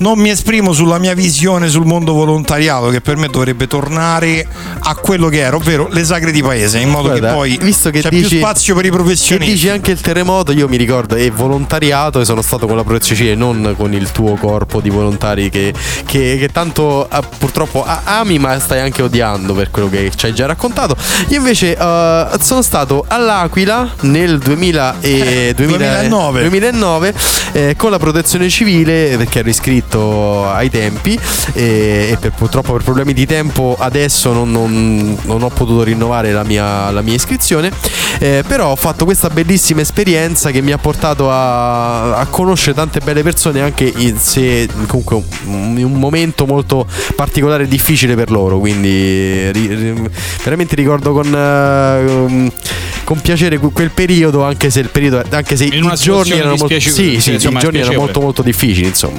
[0.01, 4.47] non mi esprimo sulla mia visione sul mondo volontariato che per me dovrebbe tornare
[4.81, 7.89] a quello che era, ovvero le sagre di paese, in modo Guarda, che poi visto
[7.89, 9.53] che c'è dici- più spazio per i Che professionisti.
[9.53, 13.17] dici anche il terremoto, io mi ricordo, è volontariato e sono stato con la protezione
[13.21, 15.73] civile, non con il tuo corpo di volontari che,
[16.05, 20.27] che- che tanto ah, purtroppo ah, ami ma stai anche odiando per quello che ci
[20.27, 20.95] hai già raccontato.
[21.29, 26.41] Io invece eh, sono stato all'Aquila nel 2000 e- 2000 2009.
[26.43, 27.15] 2009
[27.53, 31.19] eh, con la protezione civile perché ero iscritto ai tempi
[31.53, 36.33] e, e per, purtroppo per problemi di tempo adesso non, non- non ho potuto rinnovare
[36.33, 37.71] la mia, la mia iscrizione
[38.19, 43.01] eh, però ho fatto questa bellissima esperienza che mi ha portato a, a conoscere tante
[43.01, 48.59] belle persone anche in- se comunque un, un momento molto particolare e difficile per loro
[48.59, 50.11] quindi ri- ri-
[50.43, 52.51] veramente ricordo con, eh,
[53.09, 56.33] con piacere que- quel periodo anche se il periodo anche se In i una giorni
[56.33, 59.17] erano molto, sì, sì, insomma, i giorni erano molto molto difficili insomma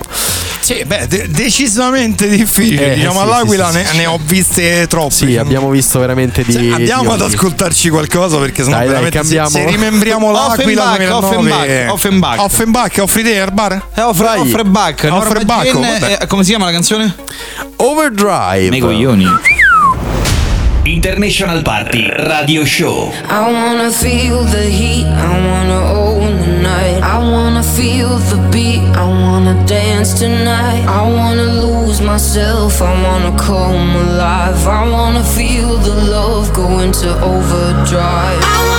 [0.60, 2.92] Sì, beh, de- decisamente difficile.
[2.92, 3.98] Eh, diciamo sì, all'Aquila sì, sì, ne, sì.
[3.98, 5.14] ne ho viste troppe.
[5.16, 8.94] sì abbiamo visto veramente di Cioè, andiamo di ad ascoltarci qualcosa perché sennò Dai, dai,
[9.02, 9.50] veramente se- cambiamo.
[9.50, 12.40] se, rimembriamo l'Aquila Offenbach, 2009 Offenbach, Offenbach.
[12.42, 13.82] Offenbach, offri te al bar?
[13.96, 15.04] Eh, offre, offre back.
[15.06, 16.18] Norma Offre back, Jean, vabbè.
[16.22, 17.16] eh, come si chiama la canzone?
[17.78, 19.26] Overdrive Nei coglioni.
[20.86, 23.12] International Party Radio Show.
[23.28, 27.02] I wanna feel the heat, I wanna own the night.
[27.04, 30.86] I wanna feel the beat, I wanna dance tonight.
[30.88, 34.66] I wanna lose myself, I wanna come alive.
[34.68, 38.79] I wanna feel the love go into overdrive.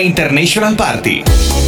[0.00, 1.67] International Party.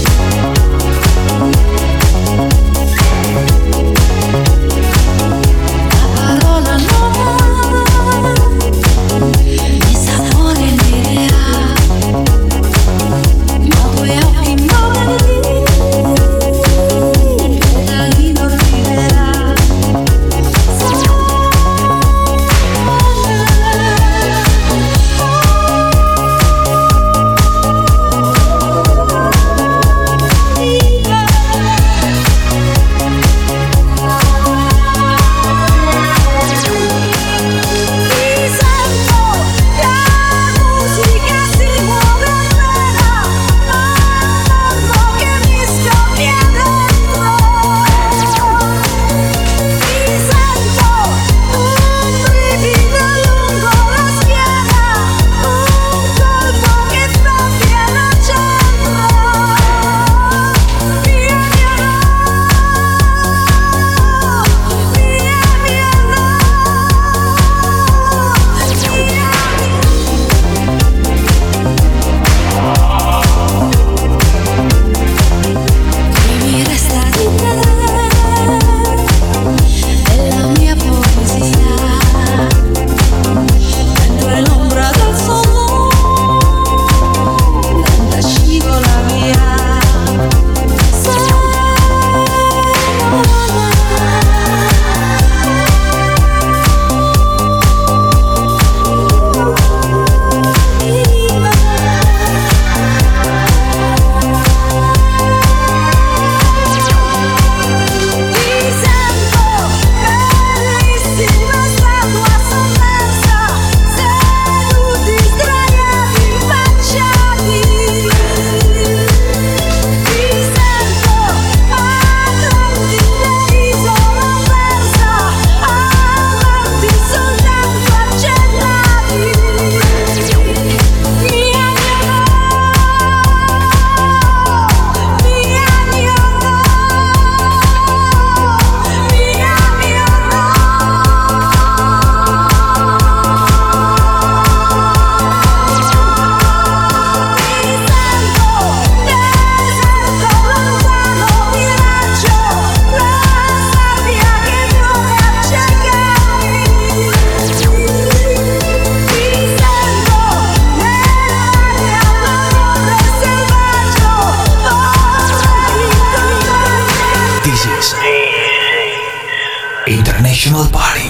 [169.87, 171.09] International Party.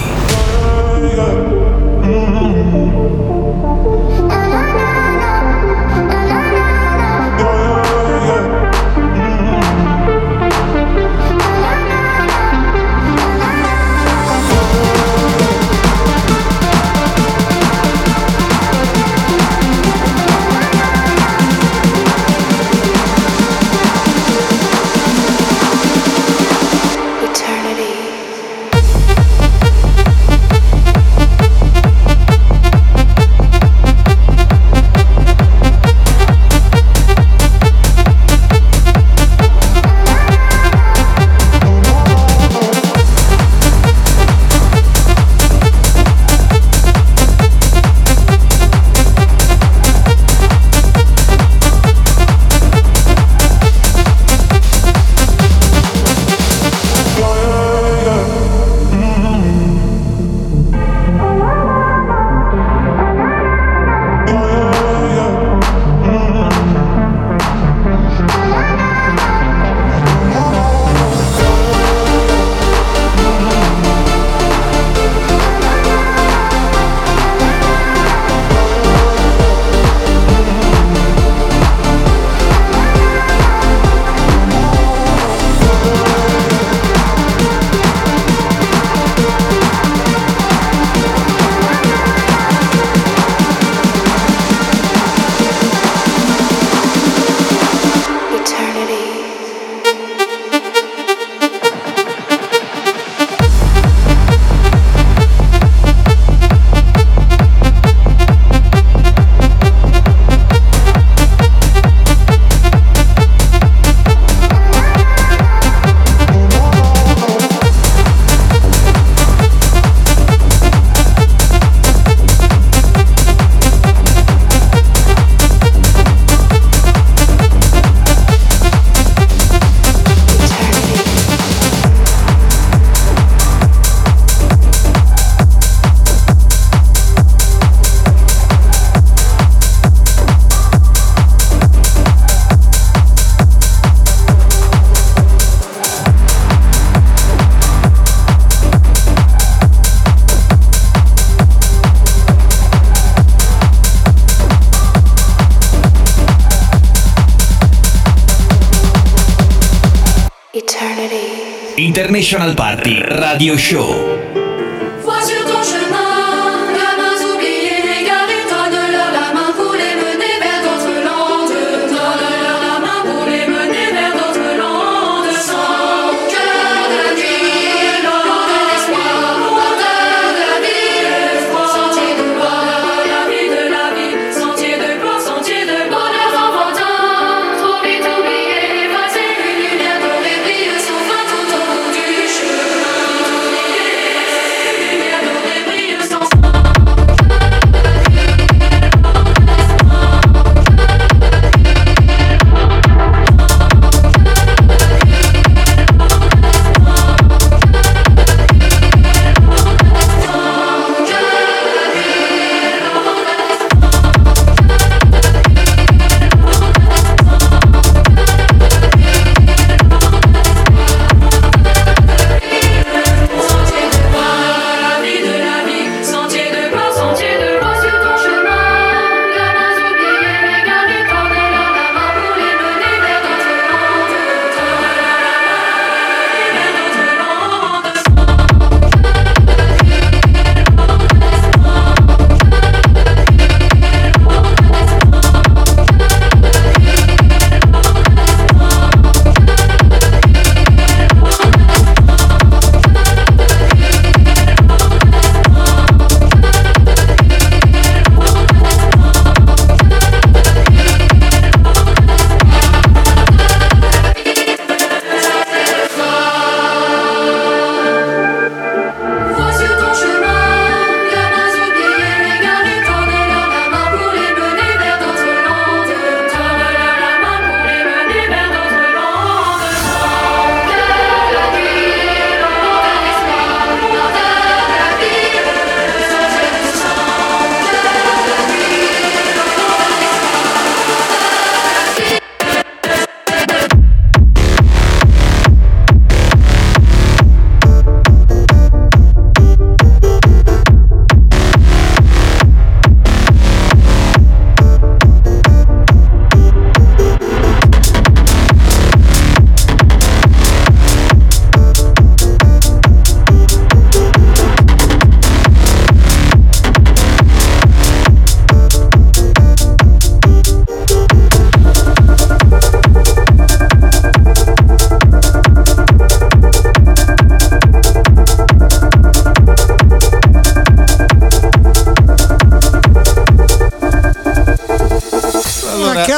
[162.31, 164.20] International Party Radio Show.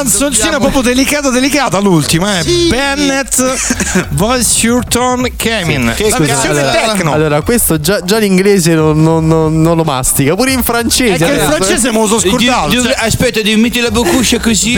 [0.04, 2.43] Canzoncina dobbiamo- proprio delicata, delicata l'ultima, eh.
[2.43, 2.68] Sì.
[2.70, 5.93] Bennett, Voice Your Tone, Kemin.
[5.95, 7.14] Che La versione allora, techno.
[7.14, 11.24] allora, questo già, già l'inglese non, non- non- non lo mastica, pure in francese.
[11.24, 12.70] È che il francese me lo so scordato.
[12.70, 14.74] Di- di- cioè- aspetta, devi mettere la bocuscia così.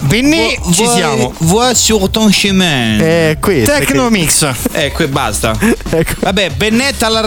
[0.00, 1.32] Benì, Vo- ci siamo.
[1.38, 3.00] Vuoi sur ton chemin.
[3.00, 3.70] Eh, questo.
[3.72, 4.46] Techno mix.
[4.72, 5.56] Ecco e basta.
[5.94, 6.14] Ecco.
[6.20, 7.20] Vabbè, Bennetta alla.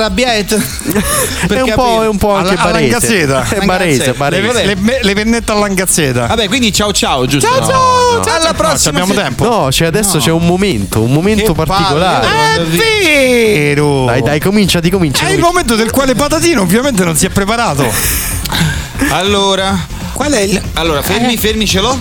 [1.48, 2.90] È un, po', è un po' anche Alla, alla barese.
[3.28, 3.48] Langazzeta.
[3.50, 4.64] È barese, Le, barese.
[4.64, 6.28] le, le pennette all'angazzeta.
[6.28, 7.48] Vabbè, quindi ciao ciao, giusto?
[7.50, 8.24] Ciao, ciao, no.
[8.24, 8.98] ciao, Alla prossima.
[8.98, 9.44] No, abbiamo tempo.
[9.44, 10.24] No, c'è adesso No.
[10.24, 12.26] c'è un momento, un momento Che particolare.
[12.28, 12.56] palle.
[12.56, 14.06] È vero.
[14.06, 15.26] Dai, dai, comincia, ti comincia.
[15.28, 17.84] È il momento del quale Patatino ovviamente non si è preparato.
[19.10, 19.78] Allora,
[20.14, 20.62] Qual è il...
[20.76, 21.98] allora, fermi, fermi, ce l'ho.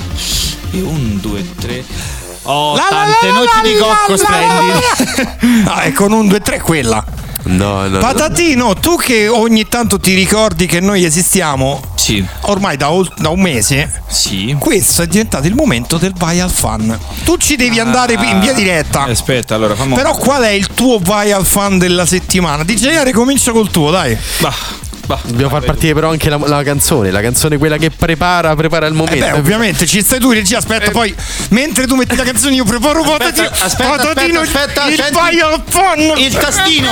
[0.71, 1.85] E un, due, tre.
[2.43, 5.65] Oh, La, tante la, noci la, di la, cocco splendide.
[5.65, 7.05] Ah, è con un 2-3 quella.
[7.45, 7.99] No, no, no.
[7.99, 13.41] Patatino, tu che ogni tanto ti ricordi che noi esistiamo, Sì, ormai da, da un
[13.41, 14.57] mese, sì.
[14.59, 16.99] questo è diventato il momento del vai al fan.
[17.25, 19.07] Tu ci devi andare in via diretta.
[19.07, 19.95] Eh, Aspetta, allora, famo.
[19.95, 22.65] Però qual è il tuo vai al fan della settimana?
[22.65, 24.17] DJ comincia col tuo, dai.
[24.39, 24.55] Bah,
[25.07, 25.21] bah.
[25.23, 28.93] Dobbiamo far partire però anche la, la canzone, la canzone quella che prepara, prepara il
[28.93, 29.25] Eh momento.
[29.25, 30.59] beh, ovviamente ci stai tu, regia.
[30.59, 31.15] Aspetta, poi
[31.51, 33.49] mentre tu metti la canzone, io preparo patatino.
[33.51, 35.13] aspetta, patatino, aspetta, aspetta, il senti.
[35.13, 36.13] vai al fan.
[36.19, 36.91] Il tastino.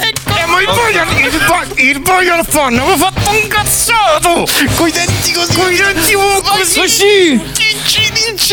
[0.00, 4.46] Eh, ma il al il vai- il vai al fan, avevo fatto un cazzato.
[4.76, 5.54] Coi denti così.
[5.54, 6.12] Coi denti
[6.42, 6.80] così.
[6.80, 7.61] Così.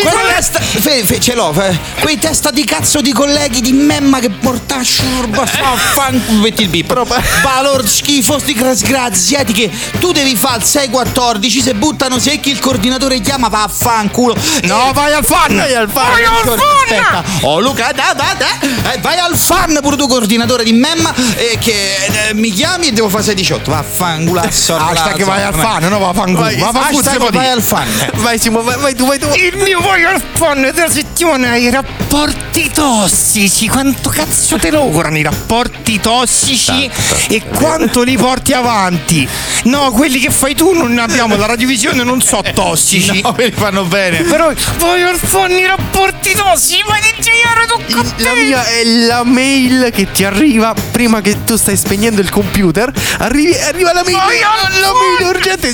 [0.00, 0.14] Dici.
[0.14, 4.18] Quella testa, fe, fe, ce l'ho, fe, quei testa di cazzo di colleghi di memma
[4.18, 7.04] che porta sciurba fa fan metti il bip.
[7.42, 13.20] Valor schifo sti disgraziati che tu devi fare il 614 se buttano secchi il coordinatore
[13.20, 14.34] chiama va a fanculo.
[14.62, 15.54] No, vai al fan.
[15.54, 16.10] Vai al fan.
[16.10, 16.58] Vai al fan.
[16.90, 21.14] Aspetta, oh Luca, da, da, da, eh, vai al fan pure tu coordinatore di memma
[21.36, 23.70] eh, che eh, mi chiami e devo fare 618.
[23.70, 24.40] Va a fanculo.
[24.40, 26.40] Hashtag vai al fan, no, va a fanculo.
[26.40, 27.48] Vai, vai dire.
[27.50, 27.86] al fan.
[28.14, 29.28] Vai Simo, vai, vai tu, vai tu.
[29.34, 33.66] Il mio vai al fan della settimana i rapporti tossici.
[33.68, 36.88] Quanto cazzo te lograno i rapporti tossici
[37.28, 39.28] e quanto li porti avanti?
[39.64, 41.34] No, quelli che fai tu non ne abbiamo.
[41.34, 43.20] La radiovisione non so tossici.
[43.20, 44.22] No, me li fanno bene.
[44.22, 46.82] Però vai al fan i rapporti tossici.
[46.86, 51.42] Ma di girare tocca a La mia è la mail che ti arriva prima che
[51.44, 52.92] tu stai spegnendo il computer.
[53.18, 54.16] Arrivi, arriva la mail.
[54.16, 55.72] Al la mail urgente.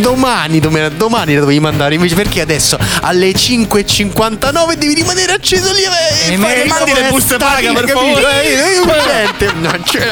[0.00, 1.94] Domani, domani, domani la dovevi mandare.
[1.94, 7.36] Invece perché adesso alle 5.59 devi rimanere acceso lì e, E me- mandi le buste
[7.38, 8.42] paga, per favore.
[8.44, 9.52] Eh, È urgente.
[9.58, 10.02] No, cioè,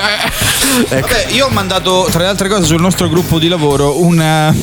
[0.88, 1.06] ecco.
[1.06, 4.54] Vabbè, io ho mandato tra le altre cose sul nostro gruppo di lavoro una,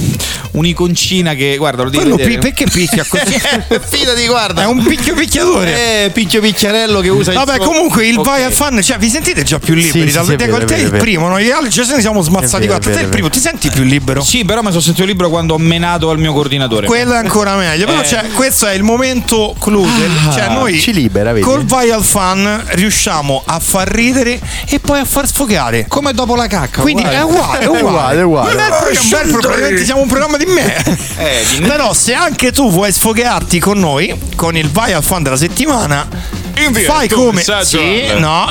[0.52, 2.16] un'iconcina che guarda lo vedere.
[2.26, 3.40] pi- perché picchia così?
[3.88, 4.64] Fidati, guarda.
[4.64, 6.06] È un picchio picchiatore.
[6.06, 8.26] Eh, picchio picchiarello che usa il Vabbè, suo- comunque il Ok.
[8.26, 10.02] vai al fan, cioè vi sentite già più liberi?
[10.02, 12.02] Sì, sì, dal- sì, vero, te è è il vero, primo, noi altri se ne
[12.02, 14.22] siamo smazzati è Te il primo, ti senti più libero?
[14.22, 16.88] Sì, però mi sono sentito libero quando ho menato al mio coordinatore.
[16.88, 17.86] Quello è ancora meglio.
[17.86, 18.06] Però Eh.
[18.06, 19.86] cioè, questo è il momento clou.
[19.86, 21.46] del- cioè, noi ci libera, vedi?
[21.46, 25.86] col vai al fan riusciamo a far ridere e poi a far sfogare.
[25.88, 26.82] Come dopo la cacca.
[26.82, 27.82] Quindi è uguale, è uguale.
[27.84, 28.54] uguale, è uguale.
[28.54, 30.76] Non è proprio un bel probabilmente siamo un programma di me.
[31.18, 31.68] Eh, di me.
[31.68, 36.08] Però se anche tu vuoi sfogarti con noi, con il vai al fan della settimana,
[36.56, 37.78] Invia fai come sì,
[38.12, 38.48] al- no,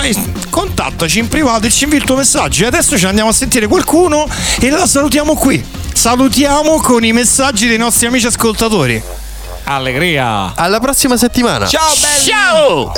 [0.50, 2.64] contattaci in privato e ci invia il tuo messaggio.
[2.64, 4.26] E adesso ci andiamo a sentire qualcuno
[4.60, 5.64] e la salutiamo qui.
[5.94, 9.00] Salutiamo con i messaggi dei nostri amici ascoltatori.
[9.74, 10.54] Allegria.
[10.54, 11.66] Alla prossima settimana.
[11.66, 12.24] Ciao belli.
[12.24, 12.92] Ciao!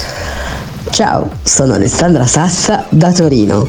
[0.91, 3.69] Ciao, sono Alessandra Sassa da Torino.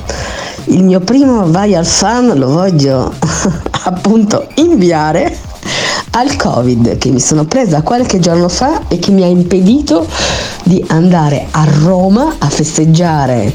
[0.66, 3.14] Il mio primo vai al fan lo voglio
[3.86, 5.38] appunto inviare
[6.12, 10.08] al Covid che mi sono presa qualche giorno fa e che mi ha impedito
[10.64, 13.54] di andare a Roma a festeggiare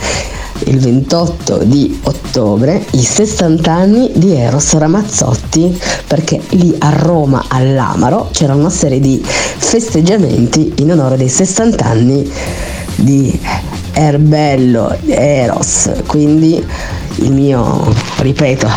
[0.65, 8.29] il 28 di ottobre i 60 anni di Eros Ramazzotti perché lì a Roma all'Amaro
[8.33, 12.31] c'era una serie di festeggiamenti in onore dei 60 anni
[12.97, 13.39] di
[13.93, 15.91] Erbello Eros.
[16.07, 16.65] Quindi
[17.17, 18.69] il mio ripeto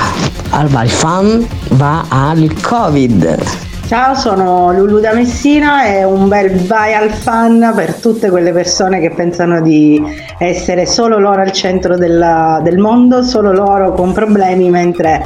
[0.50, 7.12] al Valfan va al Covid Ciao, sono Lulu da Messina e un bel vai al
[7.12, 10.02] fan per tutte quelle persone che pensano di
[10.40, 15.22] essere solo loro al centro della- del mondo, solo loro con problemi, mentre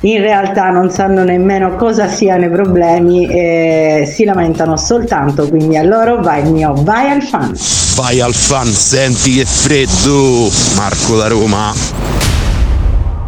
[0.00, 5.46] in realtà non sanno nemmeno cosa siano i problemi e si lamentano soltanto.
[5.50, 7.52] Quindi a loro va il mio vai al fan.
[7.96, 10.48] Vai al fan, senti che freddo!
[10.74, 11.70] Marco da Roma.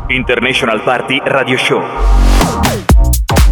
[0.06, 2.27] International Party Radio Show.